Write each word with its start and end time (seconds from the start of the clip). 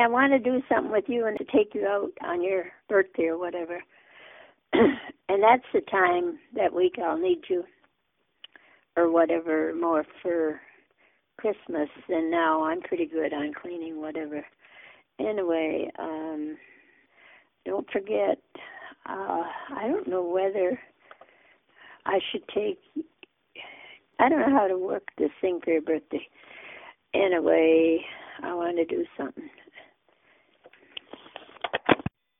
I 0.00 0.08
want 0.08 0.32
to 0.32 0.38
do 0.38 0.62
something 0.68 0.92
with 0.92 1.04
you 1.08 1.26
and 1.26 1.38
to 1.38 1.44
take 1.46 1.74
you 1.74 1.86
out 1.86 2.10
on 2.24 2.42
your 2.42 2.64
birthday 2.88 3.24
or 3.26 3.38
whatever. 3.38 3.82
and 4.74 5.42
that's 5.42 5.64
the 5.74 5.82
time 5.90 6.38
that 6.56 6.74
week 6.74 6.96
I'll 7.04 7.18
need 7.18 7.40
you 7.48 7.64
or 8.96 9.10
whatever 9.10 9.74
more 9.74 10.04
for 10.22 10.60
Christmas 11.38 11.88
and 12.08 12.30
now 12.30 12.64
I'm 12.64 12.82
pretty 12.82 13.06
good 13.06 13.32
on 13.34 13.52
cleaning 13.60 14.00
whatever. 14.00 14.44
Anyway, 15.20 15.90
um 15.98 16.56
don't 17.66 17.90
forget 17.92 18.38
uh 19.08 19.42
I 19.76 19.88
don't 19.88 20.08
know 20.08 20.24
whether 20.24 20.78
I 22.06 22.20
should 22.32 22.44
take 22.54 22.78
I 24.20 24.28
don't 24.28 24.40
know 24.40 24.56
how 24.58 24.68
to 24.68 24.78
work 24.78 25.04
this 25.18 25.30
thing 25.40 25.60
for 25.64 25.72
your 25.72 25.82
birthday. 25.82 26.26
Anyway, 27.14 28.00
I 28.42 28.54
want 28.54 28.76
to 28.78 28.84
do 28.86 29.04
something. 29.18 29.50